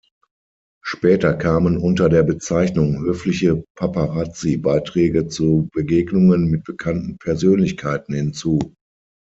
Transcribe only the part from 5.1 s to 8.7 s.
zu Begegnungen mit bekannten Persönlichkeiten hinzu.